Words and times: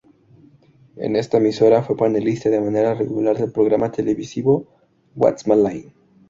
En 0.95 1.15
esta 1.15 1.37
emisora 1.37 1.83
fue 1.83 1.95
panelista 1.95 2.49
de 2.49 2.59
manera 2.59 2.95
regular 2.95 3.37
del 3.37 3.51
programa 3.51 3.91
televisivo 3.91 4.65
"What's 5.15 5.45
My 5.45 5.55
Line? 5.55 5.93